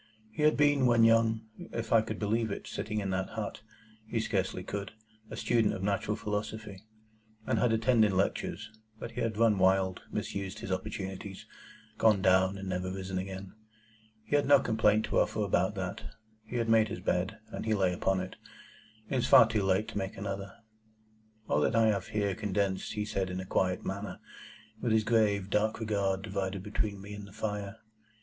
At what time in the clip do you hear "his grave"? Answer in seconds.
24.93-25.51